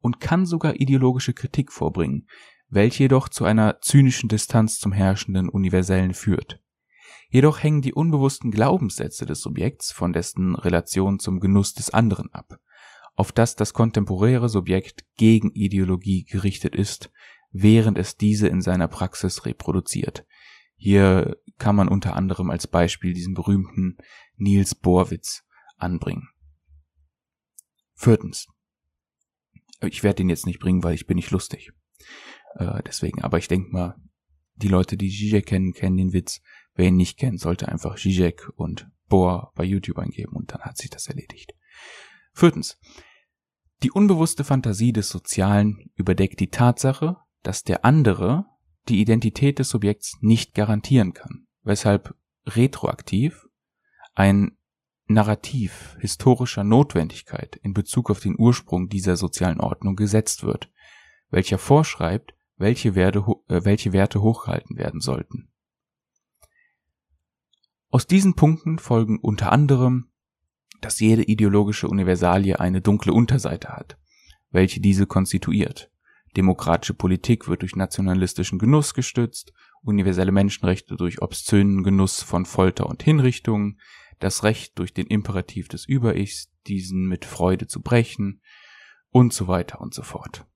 und 0.00 0.20
kann 0.20 0.46
sogar 0.46 0.80
ideologische 0.80 1.34
Kritik 1.34 1.70
vorbringen, 1.70 2.26
welche 2.68 3.04
jedoch 3.04 3.28
zu 3.28 3.44
einer 3.44 3.80
zynischen 3.80 4.28
Distanz 4.28 4.78
zum 4.78 4.92
herrschenden 4.92 5.48
Universellen 5.48 6.14
führt. 6.14 6.60
Jedoch 7.28 7.62
hängen 7.62 7.82
die 7.82 7.92
unbewussten 7.92 8.50
Glaubenssätze 8.50 9.26
des 9.26 9.40
Subjekts 9.40 9.92
von 9.92 10.12
dessen 10.12 10.54
Relation 10.54 11.18
zum 11.18 11.40
Genuss 11.40 11.74
des 11.74 11.90
anderen 11.90 12.32
ab, 12.32 12.58
auf 13.14 13.32
das 13.32 13.56
das 13.56 13.72
kontemporäre 13.72 14.48
Subjekt 14.48 15.04
gegen 15.16 15.50
Ideologie 15.50 16.24
gerichtet 16.24 16.74
ist, 16.74 17.10
während 17.50 17.98
es 17.98 18.16
diese 18.16 18.48
in 18.48 18.60
seiner 18.60 18.88
Praxis 18.88 19.44
reproduziert. 19.44 20.24
Hier 20.76 21.36
kann 21.58 21.76
man 21.76 21.88
unter 21.88 22.14
anderem 22.16 22.50
als 22.50 22.66
Beispiel 22.66 23.14
diesen 23.14 23.34
berühmten 23.34 23.96
Niels 24.36 24.74
Bohrwitz 24.74 25.42
anbringen. 25.76 26.28
Viertens. 27.94 28.46
Ich 29.80 30.02
werde 30.02 30.16
den 30.16 30.28
jetzt 30.28 30.46
nicht 30.46 30.60
bringen, 30.60 30.82
weil 30.82 30.94
ich 30.94 31.06
bin 31.06 31.16
nicht 31.16 31.30
lustig. 31.30 31.72
Äh, 32.54 32.82
deswegen, 32.86 33.22
aber 33.22 33.38
ich 33.38 33.48
denke 33.48 33.70
mal, 33.70 33.96
die 34.54 34.68
Leute, 34.68 34.96
die 34.96 35.10
Zizek 35.10 35.46
kennen, 35.46 35.72
kennen 35.72 35.96
den 35.96 36.12
Witz. 36.12 36.40
Wer 36.74 36.88
ihn 36.88 36.96
nicht 36.96 37.18
kennt, 37.18 37.40
sollte 37.40 37.68
einfach 37.68 37.96
Zizek 37.96 38.48
und 38.56 38.88
Bohr 39.08 39.52
bei 39.54 39.64
YouTube 39.64 39.98
eingeben 39.98 40.34
und 40.34 40.52
dann 40.52 40.62
hat 40.62 40.76
sich 40.76 40.90
das 40.90 41.06
erledigt. 41.06 41.54
Viertens. 42.32 42.78
Die 43.82 43.90
unbewusste 43.90 44.44
Fantasie 44.44 44.92
des 44.92 45.10
Sozialen 45.10 45.90
überdeckt 45.94 46.40
die 46.40 46.48
Tatsache, 46.48 47.16
dass 47.42 47.62
der 47.62 47.84
andere 47.84 48.46
die 48.88 49.00
Identität 49.00 49.58
des 49.58 49.70
Subjekts 49.70 50.18
nicht 50.20 50.54
garantieren 50.54 51.12
kann, 51.12 51.46
weshalb 51.62 52.14
retroaktiv 52.46 53.46
ein 54.14 54.56
Narrativ 55.08 55.96
historischer 56.00 56.64
Notwendigkeit 56.64 57.56
in 57.56 57.74
Bezug 57.74 58.10
auf 58.10 58.18
den 58.18 58.34
Ursprung 58.36 58.88
dieser 58.88 59.16
sozialen 59.16 59.60
Ordnung 59.60 59.94
gesetzt 59.94 60.42
wird, 60.42 60.68
welcher 61.30 61.58
vorschreibt, 61.58 62.34
welche 62.56 62.96
Werte, 62.96 63.24
äh, 63.48 63.64
welche 63.64 63.92
Werte 63.92 64.20
hochgehalten 64.20 64.76
werden 64.76 65.00
sollten. 65.00 65.52
Aus 67.88 68.06
diesen 68.06 68.34
Punkten 68.34 68.78
folgen 68.78 69.20
unter 69.20 69.52
anderem, 69.52 70.10
dass 70.80 70.98
jede 70.98 71.22
ideologische 71.22 71.88
Universalie 71.88 72.58
eine 72.58 72.80
dunkle 72.80 73.12
Unterseite 73.12 73.68
hat, 73.68 73.98
welche 74.50 74.80
diese 74.80 75.06
konstituiert. 75.06 75.90
Demokratische 76.36 76.94
Politik 76.94 77.48
wird 77.48 77.62
durch 77.62 77.76
nationalistischen 77.76 78.58
Genuss 78.58 78.92
gestützt, 78.92 79.52
universelle 79.82 80.32
Menschenrechte 80.32 80.96
durch 80.96 81.22
obszönen 81.22 81.82
Genuss 81.82 82.22
von 82.22 82.44
Folter 82.44 82.86
und 82.86 83.02
Hinrichtungen, 83.02 83.80
das 84.18 84.42
Recht 84.42 84.78
durch 84.78 84.92
den 84.92 85.06
Imperativ 85.06 85.68
des 85.68 85.86
Über-Ichs, 85.86 86.52
diesen 86.66 87.06
mit 87.06 87.24
Freude 87.24 87.66
zu 87.66 87.80
brechen 87.80 88.42
und 89.10 89.32
so 89.32 89.48
weiter 89.48 89.80
und 89.80 89.94
so 89.94 90.02
fort. 90.02 90.46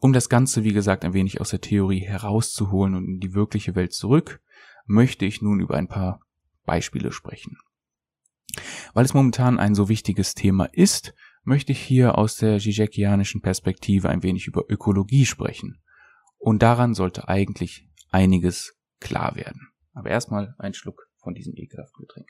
Um 0.00 0.14
das 0.14 0.30
Ganze, 0.30 0.64
wie 0.64 0.72
gesagt, 0.72 1.04
ein 1.04 1.12
wenig 1.12 1.40
aus 1.40 1.50
der 1.50 1.60
Theorie 1.60 2.00
herauszuholen 2.00 2.94
und 2.94 3.06
in 3.06 3.20
die 3.20 3.34
wirkliche 3.34 3.74
Welt 3.74 3.92
zurück, 3.92 4.40
möchte 4.86 5.26
ich 5.26 5.42
nun 5.42 5.60
über 5.60 5.76
ein 5.76 5.88
paar 5.88 6.20
Beispiele 6.64 7.12
sprechen. 7.12 7.58
Weil 8.94 9.04
es 9.04 9.14
momentan 9.14 9.58
ein 9.58 9.74
so 9.74 9.88
wichtiges 9.88 10.34
Thema 10.34 10.64
ist, 10.64 11.14
möchte 11.42 11.72
ich 11.72 11.80
hier 11.80 12.18
aus 12.18 12.36
der 12.36 12.58
Zizekianischen 12.58 13.40
Perspektive 13.40 14.08
ein 14.08 14.22
wenig 14.22 14.46
über 14.46 14.64
Ökologie 14.68 15.26
sprechen. 15.26 15.82
Und 16.38 16.62
daran 16.62 16.94
sollte 16.94 17.28
eigentlich 17.28 17.88
einiges 18.10 18.78
klar 19.00 19.36
werden. 19.36 19.72
Aber 19.92 20.10
erstmal 20.10 20.54
ein 20.58 20.74
Schluck 20.74 21.08
von 21.18 21.34
diesem 21.34 21.54
ekelhaften 21.56 22.06
Getränk. 22.06 22.28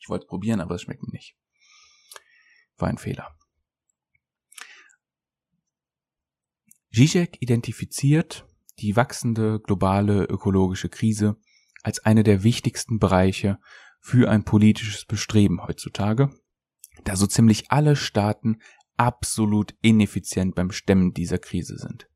Ich 0.00 0.08
wollte 0.08 0.24
es 0.24 0.28
probieren, 0.28 0.60
aber 0.60 0.74
es 0.74 0.82
schmeckt 0.82 1.02
mir 1.02 1.12
nicht. 1.12 1.36
War 2.76 2.88
ein 2.88 2.98
Fehler. 2.98 3.36
Zizek 6.92 7.36
identifiziert 7.40 8.46
die 8.78 8.96
wachsende 8.96 9.60
globale 9.60 10.24
ökologische 10.24 10.88
Krise 10.88 11.36
als 11.82 12.00
eine 12.00 12.22
der 12.22 12.42
wichtigsten 12.42 12.98
Bereiche 12.98 13.58
für 14.00 14.30
ein 14.30 14.44
politisches 14.44 15.04
Bestreben 15.04 15.62
heutzutage, 15.66 16.30
da 17.04 17.16
so 17.16 17.26
ziemlich 17.26 17.70
alle 17.70 17.96
Staaten 17.96 18.58
absolut 18.96 19.74
ineffizient 19.80 20.54
beim 20.54 20.70
Stemmen 20.70 21.14
dieser 21.14 21.38
Krise 21.38 21.76
sind. 21.76 22.08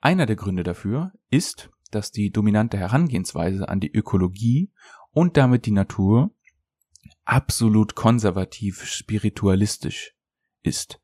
Einer 0.00 0.26
der 0.26 0.36
Gründe 0.36 0.62
dafür 0.62 1.12
ist, 1.30 1.70
dass 1.90 2.12
die 2.12 2.30
dominante 2.30 2.76
Herangehensweise 2.76 3.68
an 3.68 3.80
die 3.80 3.92
Ökologie 3.92 4.72
und 5.10 5.36
damit 5.36 5.66
die 5.66 5.72
Natur 5.72 6.34
absolut 7.24 7.94
konservativ 7.94 8.84
spiritualistisch 8.84 10.14
ist. 10.62 11.00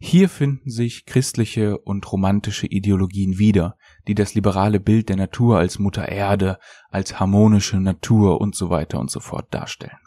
Hier 0.00 0.28
finden 0.28 0.70
sich 0.70 1.06
christliche 1.06 1.76
und 1.76 2.10
romantische 2.12 2.68
Ideologien 2.68 3.38
wieder, 3.38 3.76
die 4.06 4.14
das 4.14 4.34
liberale 4.34 4.78
Bild 4.78 5.08
der 5.08 5.16
Natur 5.16 5.58
als 5.58 5.80
Mutter 5.80 6.08
Erde, 6.08 6.58
als 6.88 7.18
harmonische 7.18 7.80
Natur 7.80 8.40
und 8.40 8.54
so 8.54 8.70
weiter 8.70 9.00
und 9.00 9.10
so 9.10 9.18
fort 9.18 9.52
darstellen. 9.52 9.98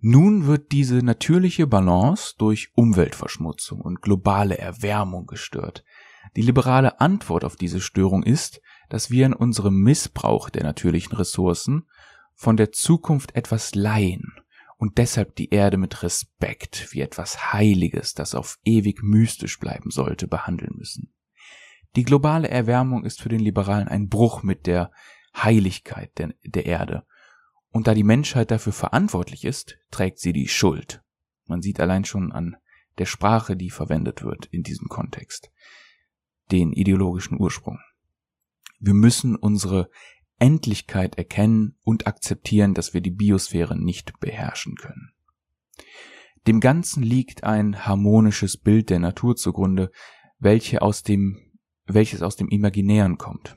Nun 0.00 0.46
wird 0.46 0.70
diese 0.70 0.98
natürliche 0.98 1.66
Balance 1.66 2.34
durch 2.38 2.70
Umweltverschmutzung 2.76 3.80
und 3.80 4.00
globale 4.00 4.58
Erwärmung 4.58 5.26
gestört. 5.26 5.84
Die 6.36 6.42
liberale 6.42 7.00
Antwort 7.00 7.44
auf 7.44 7.56
diese 7.56 7.80
Störung 7.80 8.22
ist, 8.22 8.60
dass 8.88 9.10
wir 9.10 9.26
in 9.26 9.32
unserem 9.32 9.74
Missbrauch 9.82 10.50
der 10.50 10.62
natürlichen 10.62 11.16
Ressourcen 11.16 11.88
von 12.34 12.56
der 12.56 12.70
Zukunft 12.70 13.34
etwas 13.34 13.74
leihen 13.74 14.34
und 14.76 14.98
deshalb 14.98 15.34
die 15.36 15.50
Erde 15.50 15.78
mit 15.78 16.02
Respekt 16.02 16.92
wie 16.92 17.00
etwas 17.00 17.52
Heiliges, 17.52 18.14
das 18.14 18.34
auf 18.34 18.58
ewig 18.64 19.02
mystisch 19.02 19.58
bleiben 19.58 19.90
sollte, 19.90 20.28
behandeln 20.28 20.74
müssen. 20.76 21.12
Die 21.96 22.04
globale 22.04 22.48
Erwärmung 22.48 23.04
ist 23.04 23.22
für 23.22 23.30
den 23.30 23.40
Liberalen 23.40 23.88
ein 23.88 24.08
Bruch 24.08 24.42
mit 24.42 24.66
der 24.66 24.90
Heiligkeit 25.34 26.16
der, 26.18 26.34
der 26.44 26.66
Erde. 26.66 27.06
Und 27.70 27.86
da 27.86 27.94
die 27.94 28.04
Menschheit 28.04 28.50
dafür 28.50 28.72
verantwortlich 28.72 29.44
ist, 29.44 29.78
trägt 29.90 30.18
sie 30.18 30.32
die 30.32 30.48
Schuld. 30.48 31.02
Man 31.46 31.62
sieht 31.62 31.80
allein 31.80 32.04
schon 32.04 32.32
an 32.32 32.56
der 32.98 33.06
Sprache, 33.06 33.56
die 33.56 33.70
verwendet 33.70 34.22
wird 34.22 34.46
in 34.46 34.62
diesem 34.62 34.88
Kontext, 34.88 35.50
den 36.50 36.72
ideologischen 36.72 37.40
Ursprung. 37.40 37.78
Wir 38.78 38.94
müssen 38.94 39.36
unsere 39.36 39.90
Endlichkeit 40.38 41.16
erkennen 41.16 41.76
und 41.82 42.06
akzeptieren, 42.06 42.74
dass 42.74 42.94
wir 42.94 43.00
die 43.00 43.10
Biosphäre 43.10 43.76
nicht 43.76 44.18
beherrschen 44.20 44.74
können. 44.76 45.12
Dem 46.46 46.60
Ganzen 46.60 47.02
liegt 47.02 47.44
ein 47.44 47.86
harmonisches 47.86 48.56
Bild 48.56 48.90
der 48.90 49.00
Natur 49.00 49.36
zugrunde, 49.36 49.90
welche 50.38 50.82
aus 50.82 51.02
dem, 51.02 51.38
welches 51.86 52.22
aus 52.22 52.36
dem 52.36 52.48
Imaginären 52.48 53.18
kommt. 53.18 53.56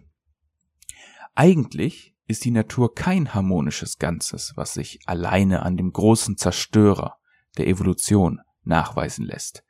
Eigentlich 1.35 2.15
ist 2.25 2.45
die 2.45 2.51
Natur 2.51 2.95
kein 2.95 3.33
harmonisches 3.33 3.97
Ganzes, 3.97 4.53
was 4.55 4.73
sich 4.73 4.99
alleine 5.05 5.63
an 5.63 5.77
dem 5.77 5.91
großen 5.91 6.37
Zerstörer 6.37 7.17
der 7.57 7.67
Evolution 7.67 8.39
nachweisen 8.63 9.25
lässt. 9.25 9.63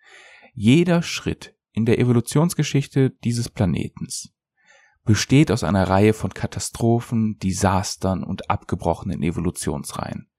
Jeder 0.53 1.01
Schritt 1.01 1.55
in 1.71 1.85
der 1.85 1.99
Evolutionsgeschichte 1.99 3.11
dieses 3.23 3.49
Planetens 3.49 4.33
besteht 5.05 5.51
aus 5.51 5.63
einer 5.63 5.89
Reihe 5.89 6.13
von 6.13 6.33
Katastrophen, 6.33 7.37
Desastern 7.39 8.23
und 8.23 8.49
abgebrochenen 8.49 9.23
Evolutionsreihen. 9.23 10.29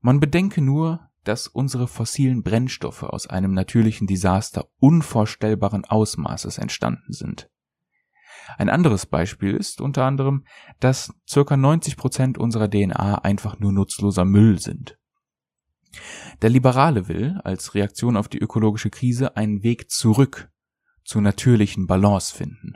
Man 0.00 0.20
bedenke 0.20 0.60
nur, 0.60 1.08
dass 1.24 1.48
unsere 1.48 1.88
fossilen 1.88 2.42
Brennstoffe 2.42 3.02
aus 3.02 3.26
einem 3.26 3.52
natürlichen 3.52 4.06
Desaster 4.06 4.66
unvorstellbaren 4.78 5.84
Ausmaßes 5.84 6.58
entstanden 6.58 7.12
sind. 7.12 7.50
Ein 8.58 8.68
anderes 8.68 9.06
Beispiel 9.06 9.54
ist 9.54 9.80
unter 9.80 10.04
anderem, 10.04 10.44
dass 10.78 11.12
ca. 11.32 11.56
90 11.56 11.96
Prozent 11.96 12.38
unserer 12.38 12.70
DNA 12.70 13.16
einfach 13.24 13.58
nur 13.58 13.72
nutzloser 13.72 14.24
Müll 14.24 14.60
sind. 14.60 14.98
Der 16.42 16.50
Liberale 16.50 17.08
will 17.08 17.40
als 17.42 17.74
Reaktion 17.74 18.16
auf 18.16 18.28
die 18.28 18.38
ökologische 18.38 18.90
Krise 18.90 19.36
einen 19.36 19.62
Weg 19.62 19.90
zurück 19.90 20.50
zur 21.04 21.22
natürlichen 21.22 21.86
Balance 21.86 22.34
finden. 22.34 22.74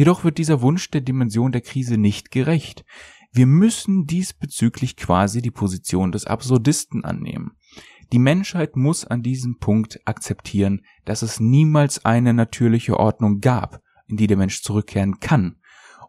Jedoch 0.00 0.24
wird 0.24 0.38
dieser 0.38 0.62
Wunsch 0.62 0.88
der 0.90 1.02
Dimension 1.02 1.52
der 1.52 1.60
Krise 1.60 1.98
nicht 1.98 2.30
gerecht. 2.30 2.86
Wir 3.32 3.44
müssen 3.44 4.06
diesbezüglich 4.06 4.96
quasi 4.96 5.42
die 5.42 5.50
Position 5.50 6.10
des 6.10 6.24
Absurdisten 6.24 7.04
annehmen. 7.04 7.50
Die 8.10 8.18
Menschheit 8.18 8.76
muss 8.76 9.04
an 9.04 9.22
diesem 9.22 9.58
Punkt 9.58 10.00
akzeptieren, 10.06 10.86
dass 11.04 11.20
es 11.20 11.38
niemals 11.38 12.02
eine 12.06 12.32
natürliche 12.32 12.98
Ordnung 12.98 13.40
gab, 13.40 13.82
in 14.06 14.16
die 14.16 14.26
der 14.26 14.38
Mensch 14.38 14.62
zurückkehren 14.62 15.20
kann, 15.20 15.56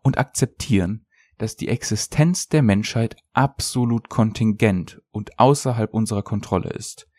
und 0.04 0.18
akzeptieren, 0.18 1.06
dass 1.38 1.58
die 1.58 1.68
Existenz 1.68 2.48
der 2.48 2.62
Menschheit 2.62 3.18
absolut 3.34 4.08
kontingent 4.08 5.02
und 5.12 5.38
außerhalb 5.38 5.94
unserer 5.94 6.24
Kontrolle 6.24 6.70
ist. 6.70 7.10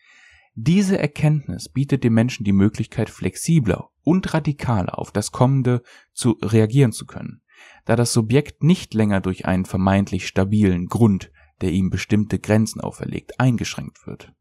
Diese 0.55 0.99
Erkenntnis 0.99 1.67
bietet 1.67 2.03
dem 2.03 2.13
Menschen 2.13 2.43
die 2.43 2.53
Möglichkeit, 2.53 3.09
flexibler 3.09 3.89
und 4.03 4.33
radikaler 4.33 4.99
auf 4.99 5.11
das 5.11 5.31
Kommende 5.31 5.81
zu 6.13 6.37
reagieren 6.43 6.91
zu 6.91 7.05
können, 7.07 7.41
da 7.85 7.95
das 7.95 8.13
Subjekt 8.13 8.63
nicht 8.63 8.93
länger 8.93 9.19
durch 9.19 9.45
einen 9.45 9.65
vermeintlich 9.65 10.27
stabilen 10.27 10.87
Grund, 10.87 11.31
der 11.61 11.71
ihm 11.71 11.89
bestimmte 11.89 12.37
Grenzen 12.37 12.81
auferlegt, 12.81 13.39
eingeschränkt 13.39 14.05
wird. 14.05 14.31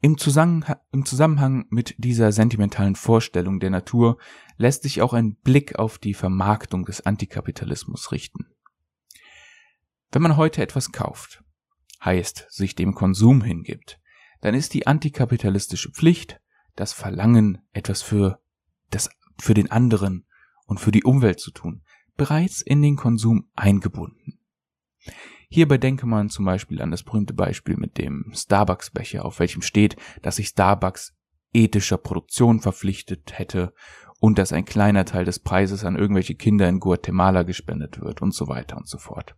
Im 0.00 0.16
Zusammenhang, 0.16 1.66
mit 1.68 1.94
dieser 1.98 2.30
sentimentalen 2.30 2.94
Vorstellung 2.94 3.58
der 3.58 3.70
Natur 3.70 4.18
lässt 4.56 4.84
sich 4.84 5.02
auch 5.02 5.12
ein 5.12 5.34
Blick 5.34 5.78
auf 5.78 5.98
die 5.98 6.14
Vermarktung 6.14 6.84
des 6.84 7.04
Antikapitalismus 7.04 8.12
richten. 8.12 8.46
Wenn 10.12 10.22
man 10.22 10.36
heute 10.36 10.62
etwas 10.62 10.92
kauft, 10.92 11.42
heißt 12.04 12.46
sich 12.50 12.76
dem 12.76 12.94
Konsum 12.94 13.42
hingibt, 13.42 13.99
dann 14.40 14.54
ist 14.54 14.74
die 14.74 14.86
antikapitalistische 14.86 15.90
Pflicht, 15.90 16.40
das 16.76 16.92
Verlangen, 16.92 17.58
etwas 17.72 18.02
für 18.02 18.40
das, 18.90 19.10
für 19.38 19.54
den 19.54 19.70
anderen 19.70 20.26
und 20.66 20.80
für 20.80 20.92
die 20.92 21.04
Umwelt 21.04 21.40
zu 21.40 21.50
tun, 21.50 21.82
bereits 22.16 22.62
in 22.62 22.82
den 22.82 22.96
Konsum 22.96 23.48
eingebunden. 23.54 24.38
Hierbei 25.48 25.78
denke 25.78 26.06
man 26.06 26.30
zum 26.30 26.44
Beispiel 26.44 26.80
an 26.80 26.90
das 26.90 27.02
berühmte 27.02 27.34
Beispiel 27.34 27.76
mit 27.76 27.98
dem 27.98 28.32
Starbucks-Becher, 28.32 29.24
auf 29.24 29.40
welchem 29.40 29.62
steht, 29.62 29.96
dass 30.22 30.36
sich 30.36 30.48
Starbucks 30.48 31.14
ethischer 31.52 31.98
Produktion 31.98 32.60
verpflichtet 32.60 33.38
hätte 33.38 33.74
und 34.20 34.38
dass 34.38 34.52
ein 34.52 34.64
kleiner 34.64 35.04
Teil 35.04 35.24
des 35.24 35.40
Preises 35.40 35.84
an 35.84 35.96
irgendwelche 35.96 36.36
Kinder 36.36 36.68
in 36.68 36.78
Guatemala 36.78 37.42
gespendet 37.42 38.00
wird 38.00 38.22
und 38.22 38.32
so 38.32 38.46
weiter 38.46 38.76
und 38.76 38.86
so 38.86 38.98
fort. 38.98 39.34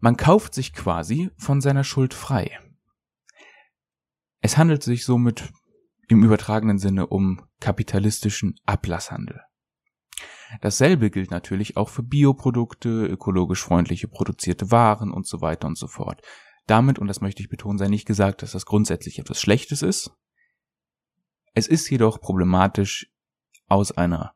Man 0.00 0.16
kauft 0.16 0.54
sich 0.54 0.72
quasi 0.72 1.30
von 1.36 1.60
seiner 1.60 1.84
Schuld 1.84 2.14
frei. 2.14 2.58
Es 4.42 4.58
handelt 4.58 4.82
sich 4.82 5.04
somit 5.04 5.52
im 6.08 6.24
übertragenen 6.24 6.78
Sinne 6.78 7.06
um 7.06 7.46
kapitalistischen 7.60 8.56
Ablasshandel. 8.66 9.40
Dasselbe 10.60 11.10
gilt 11.10 11.30
natürlich 11.30 11.76
auch 11.76 11.88
für 11.88 12.02
Bioprodukte, 12.02 13.06
ökologisch 13.06 13.62
freundliche 13.62 14.08
produzierte 14.08 14.70
Waren 14.72 15.12
und 15.12 15.26
so 15.26 15.40
weiter 15.40 15.68
und 15.68 15.78
so 15.78 15.86
fort. 15.86 16.20
Damit, 16.66 16.98
und 16.98 17.06
das 17.06 17.20
möchte 17.20 17.40
ich 17.40 17.48
betonen, 17.48 17.78
sei 17.78 17.86
nicht 17.86 18.04
gesagt, 18.04 18.42
dass 18.42 18.52
das 18.52 18.66
grundsätzlich 18.66 19.20
etwas 19.20 19.40
Schlechtes 19.40 19.80
ist. 19.80 20.10
Es 21.54 21.68
ist 21.68 21.88
jedoch 21.88 22.20
problematisch 22.20 23.12
aus 23.68 23.92
einer 23.92 24.34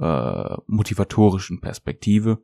äh, 0.00 0.56
motivatorischen 0.66 1.60
Perspektive, 1.60 2.42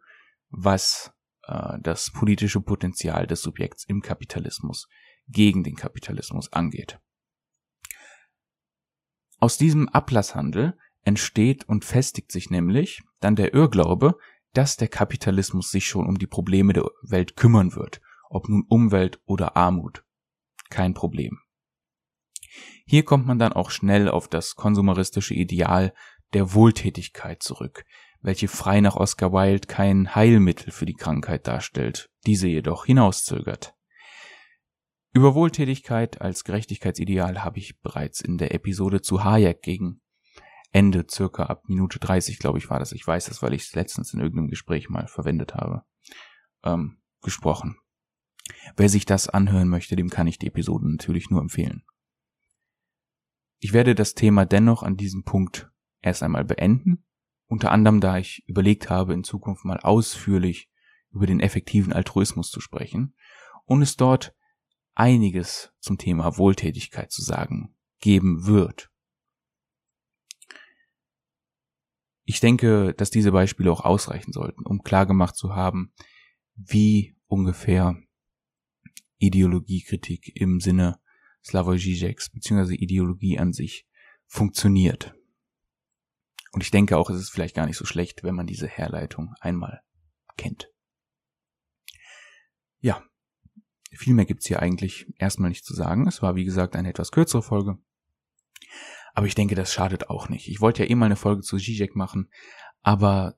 was 0.51 1.13
äh, 1.45 1.79
das 1.81 2.13
politische 2.13 2.61
Potenzial 2.61 3.27
des 3.27 3.41
Subjekts 3.41 3.85
im 3.85 4.03
Kapitalismus 4.03 4.89
gegen 5.29 5.65
den 5.65 5.77
Kapitalismus 5.77 6.53
angeht. 6.53 6.99
Aus 9.39 9.59
diesem 9.59 9.89
Ablasshandel 9.89 10.79
entsteht 11.03 11.69
und 11.69 11.85
festigt 11.85 12.31
sich 12.31 12.51
nämlich 12.51 13.03
dann 13.21 13.35
der 13.35 13.55
Irrglaube, 13.55 14.17
dass 14.53 14.77
der 14.77 14.89
Kapitalismus 14.89 15.71
sich 15.71 15.87
schon 15.87 16.07
um 16.07 16.19
die 16.19 16.27
Probleme 16.27 16.73
der 16.73 16.85
Welt 17.03 17.37
kümmern 17.37 17.75
wird, 17.75 18.01
ob 18.29 18.49
nun 18.49 18.65
Umwelt 18.69 19.21
oder 19.25 19.57
Armut. 19.57 20.05
Kein 20.71 20.95
Problem. 20.95 21.41
Hier 22.87 23.05
kommt 23.05 23.27
man 23.27 23.39
dann 23.39 23.53
auch 23.53 23.71
schnell 23.71 24.09
auf 24.09 24.29
das 24.29 24.55
konsumeristische 24.55 25.35
Ideal 25.35 25.95
der 26.35 26.55
Wohltätigkeit 26.55 27.43
zurück, 27.43 27.85
welche 28.21 28.49
frei 28.49 28.81
nach 28.81 28.97
Oscar 28.97 29.33
Wilde 29.33 29.67
kein 29.67 30.15
Heilmittel 30.15 30.71
für 30.71 30.87
die 30.87 30.95
Krankheit 30.95 31.47
darstellt, 31.47 32.11
diese 32.27 32.49
jedoch 32.49 32.87
hinauszögert. 32.87 33.75
Über 35.15 35.35
Wohltätigkeit 35.35 36.23
als 36.23 36.45
Gerechtigkeitsideal 36.45 37.45
habe 37.45 37.59
ich 37.59 37.81
bereits 37.81 38.23
in 38.23 38.39
der 38.39 38.55
Episode 38.55 39.03
zu 39.03 39.25
Hayek 39.25 39.61
gegen 39.61 40.01
Ende, 40.71 41.05
circa 41.11 41.45
ab 41.45 41.69
Minute 41.69 41.99
30, 41.99 42.39
glaube 42.39 42.57
ich, 42.57 42.71
war 42.71 42.79
das. 42.79 42.93
Ich 42.93 43.07
weiß 43.07 43.27
das, 43.27 43.43
weil 43.43 43.53
ich 43.53 43.65
es 43.65 43.75
letztens 43.75 44.15
in 44.15 44.21
irgendeinem 44.21 44.49
Gespräch 44.49 44.89
mal 44.89 45.07
verwendet 45.07 45.55
habe, 45.55 45.83
ähm, 46.65 47.03
gesprochen. 47.21 47.77
Wer 48.77 48.89
sich 48.89 49.05
das 49.05 49.29
anhören 49.29 49.69
möchte, 49.69 49.97
dem 49.97 50.09
kann 50.09 50.27
ich 50.27 50.39
die 50.39 50.47
Episode 50.47 50.91
natürlich 50.91 51.29
nur 51.29 51.43
empfehlen. 51.43 51.85
Ich 53.59 53.75
werde 53.75 53.95
das 53.95 54.15
Thema 54.15 54.47
dennoch 54.47 54.83
an 54.83 54.97
diesem 54.97 55.25
Punkt 55.25 55.71
erst 56.01 56.23
einmal 56.23 56.45
beenden, 56.45 57.05
unter 57.49 57.71
anderem 57.71 58.01
da 58.01 58.17
ich 58.17 58.43
überlegt 58.47 58.89
habe, 58.89 59.13
in 59.13 59.25
Zukunft 59.25 59.67
mal 59.67 59.79
ausführlich 59.79 60.71
über 61.11 61.27
den 61.27 61.41
effektiven 61.41 61.93
Altruismus 61.93 62.51
zu 62.51 62.61
sprechen 62.61 63.15
und 63.67 63.83
es 63.83 63.97
dort 63.97 64.35
einiges 64.95 65.73
zum 65.81 65.99
Thema 65.99 66.37
Wohltätigkeit 66.37 67.11
zu 67.13 67.23
sagen 67.23 67.75
geben 68.01 68.47
wird. 68.47 68.91
Ich 72.25 72.41
denke, 72.41 72.95
dass 72.95 73.11
diese 73.11 73.33
Beispiele 73.33 73.71
auch 73.71 73.81
ausreichen 73.81 74.33
sollten, 74.33 74.65
um 74.65 74.83
klargemacht 74.83 75.37
zu 75.37 75.55
haben, 75.55 75.93
wie 76.55 77.17
ungefähr 77.27 77.97
Ideologiekritik 79.19 80.33
im 80.35 80.61
Sinne 80.61 81.01
Slavoj 81.45 81.79
Žižeks 81.79 82.31
bzw. 82.31 82.75
Ideologie 82.75 83.39
an 83.39 83.53
sich 83.53 83.87
funktioniert. 84.27 85.15
Und 86.53 86.63
ich 86.63 86.71
denke 86.71 86.97
auch, 86.97 87.09
es 87.11 87.21
ist 87.21 87.31
vielleicht 87.31 87.55
gar 87.55 87.67
nicht 87.67 87.77
so 87.77 87.85
schlecht, 87.85 88.23
wenn 88.25 88.35
man 88.35 88.47
diese 88.47 88.69
Herleitung 88.69 89.35
einmal 89.41 89.83
kennt. 90.37 90.71
Ja, 92.81 93.03
viel 93.97 94.15
mehr 94.15 94.25
gibt's 94.25 94.47
hier 94.47 94.61
eigentlich 94.61 95.07
erstmal 95.19 95.51
nicht 95.51 95.65
zu 95.65 95.75
sagen. 95.75 96.07
Es 96.07 96.23
war, 96.23 96.35
wie 96.35 96.45
gesagt, 96.45 96.77
eine 96.77 96.89
etwas 96.89 97.13
kürzere 97.13 97.43
Folge. 97.43 97.79
Aber 99.15 99.27
ich 99.27 99.35
denke, 99.35 99.55
das 99.55 99.73
schadet 99.73 100.09
auch 100.09 100.29
nicht. 100.29 100.49
Ich 100.49 100.61
wollte 100.61 100.85
ja 100.85 100.91
eh 100.91 100.95
mal 100.95 101.07
eine 101.07 101.17
Folge 101.17 101.43
zu 101.43 101.59
Zizek 101.59 101.95
machen, 101.95 102.31
aber 102.83 103.37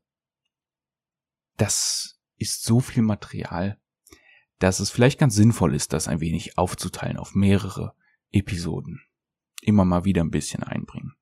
das 1.56 2.20
ist 2.36 2.64
so 2.64 2.80
viel 2.80 3.02
Material, 3.02 3.80
dass 4.58 4.80
es 4.80 4.90
vielleicht 4.90 5.18
ganz 5.18 5.34
sinnvoll 5.34 5.74
ist, 5.74 5.92
das 5.92 6.08
ein 6.08 6.20
wenig 6.20 6.58
aufzuteilen 6.58 7.16
auf 7.16 7.34
mehrere 7.34 7.94
Episoden. 8.30 9.02
Immer 9.62 9.84
mal 9.84 10.04
wieder 10.04 10.22
ein 10.22 10.30
bisschen 10.30 10.62
einbringen. 10.62 11.14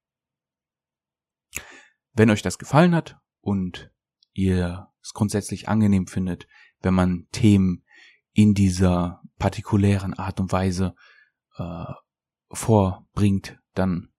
Wenn 2.13 2.31
euch 2.31 2.43
das 2.43 2.59
gefallen 2.59 2.95
hat 2.95 3.19
und 3.41 3.91
ihr 4.33 4.91
es 5.03 5.15
grundsätzlich 5.15 5.69
angenehm 5.69 6.07
findet, 6.07 6.47
wenn 6.81 6.95
man 6.95 7.27
Themen 7.33 7.85
in 8.33 8.55
dieser 8.55 9.22
partikulären 9.43 10.15
Art 10.15 10.39
und 10.39 10.53
Weise 10.53 10.95
äh, 11.59 11.93
vorbringt, 12.53 13.59
dann 13.75 14.11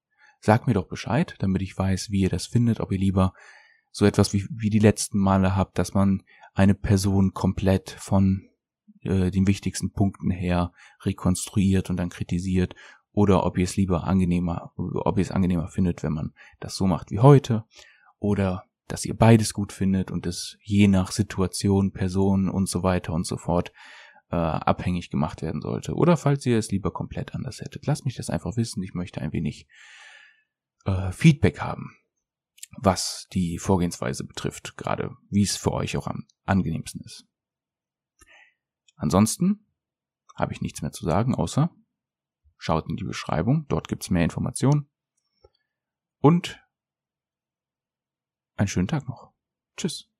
sagt 0.41 0.67
mir 0.67 0.73
doch 0.73 0.89
Bescheid, 0.89 1.35
damit 1.39 1.61
ich 1.61 1.77
weiß, 1.77 2.11
wie 2.11 2.23
ihr 2.23 2.29
das 2.29 2.45
findet, 2.45 2.81
ob 2.81 2.91
ihr 2.91 2.99
lieber 2.99 3.33
so 3.89 4.05
etwas 4.05 4.33
wie, 4.33 4.45
wie 4.49 4.69
die 4.69 4.79
letzten 4.79 5.17
Male 5.17 5.55
habt, 5.55 5.77
dass 5.77 5.93
man 5.93 6.23
eine 6.53 6.75
Person 6.75 7.33
komplett 7.33 7.89
von 7.89 8.49
äh, 9.03 9.31
den 9.31 9.47
wichtigsten 9.47 9.93
Punkten 9.93 10.29
her 10.29 10.73
rekonstruiert 11.03 11.89
und 11.89 11.95
dann 11.95 12.09
kritisiert 12.09 12.75
oder 13.13 13.45
ob 13.45 13.57
ihr 13.57 13.63
es 13.63 13.77
lieber 13.77 14.03
angenehmer, 14.03 14.73
ob 14.75 15.17
ihr 15.17 15.21
es 15.21 15.31
angenehmer 15.31 15.69
findet, 15.69 16.03
wenn 16.03 16.11
man 16.11 16.33
das 16.59 16.75
so 16.75 16.85
macht 16.85 17.11
wie 17.11 17.19
heute 17.19 17.63
oder 18.19 18.65
dass 18.89 19.05
ihr 19.05 19.15
beides 19.15 19.53
gut 19.53 19.71
findet 19.71 20.11
und 20.11 20.25
es 20.27 20.57
je 20.61 20.89
nach 20.89 21.13
Situation, 21.13 21.93
Person 21.93 22.49
und 22.49 22.67
so 22.67 22.83
weiter 22.83 23.13
und 23.13 23.25
so 23.25 23.37
fort 23.37 23.71
äh, 24.33 24.35
abhängig 24.35 25.09
gemacht 25.09 25.41
werden 25.41 25.61
sollte. 25.61 25.93
Oder 25.93 26.17
falls 26.17 26.45
ihr 26.45 26.57
es 26.57 26.71
lieber 26.71 26.91
komplett 26.91 27.35
anders 27.35 27.61
hättet. 27.61 27.85
Lasst 27.85 28.05
mich 28.05 28.15
das 28.15 28.29
einfach 28.29 28.57
wissen. 28.57 28.81
Ich 28.83 28.93
möchte 28.93 29.21
ein 29.21 29.33
wenig 29.33 29.67
äh, 30.85 31.11
Feedback 31.11 31.61
haben 31.61 31.95
was 32.77 33.27
die 33.33 33.57
Vorgehensweise 33.57 34.23
betrifft, 34.23 34.77
gerade 34.77 35.15
wie 35.29 35.43
es 35.43 35.55
für 35.55 35.71
euch 35.71 35.97
auch 35.97 36.07
am 36.07 36.25
angenehmsten 36.45 37.01
ist. 37.01 37.25
Ansonsten 38.95 39.67
habe 40.35 40.53
ich 40.53 40.61
nichts 40.61 40.81
mehr 40.81 40.91
zu 40.91 41.05
sagen, 41.05 41.35
außer 41.35 41.69
schaut 42.57 42.89
in 42.89 42.95
die 42.95 43.03
Beschreibung, 43.03 43.65
dort 43.67 43.87
gibt's 43.87 44.09
mehr 44.09 44.23
Informationen. 44.23 44.89
Und 46.19 46.61
einen 48.55 48.67
schönen 48.67 48.87
Tag 48.87 49.07
noch. 49.07 49.33
Tschüss. 49.75 50.12